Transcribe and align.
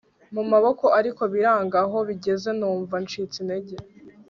mu 0.35 0.43
maboko 0.51 0.85
ariko 0.99 1.21
biranga 1.33 1.77
aho 1.85 1.97
bigeze 2.09 2.49
numva 2.59 2.95
ncitse 3.05 3.37
intege 3.43 3.75